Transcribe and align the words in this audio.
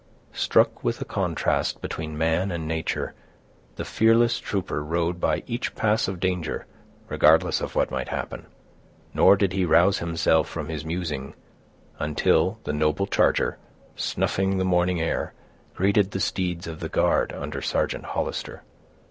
Struck 0.33 0.83
with 0.83 0.97
the 0.97 1.05
contrast 1.05 1.79
between 1.79 2.17
man 2.17 2.51
and 2.51 2.67
nature, 2.67 3.13
the 3.75 3.85
fearless 3.85 4.39
trooper 4.39 4.83
rode 4.83 5.19
by 5.19 5.43
each 5.45 5.75
pass 5.75 6.07
of 6.07 6.19
danger, 6.19 6.65
regardless 7.07 7.61
of 7.61 7.75
what 7.75 7.91
might 7.91 8.07
happen; 8.07 8.47
nor 9.13 9.35
did 9.37 9.53
he 9.53 9.63
rouse 9.63 9.99
himself 9.99 10.49
from 10.49 10.69
his 10.69 10.83
musing, 10.83 11.35
until 11.99 12.57
the 12.63 12.73
noble 12.73 13.05
charger, 13.05 13.59
snuffing 13.95 14.57
the 14.57 14.65
morning 14.65 14.99
air, 14.99 15.33
greeted 15.75 16.09
the 16.09 16.19
steeds 16.19 16.65
of 16.65 16.79
the 16.79 16.89
guard 16.89 17.31
under 17.31 17.61
Sergeant 17.61 18.05
Hollister. 18.05 18.63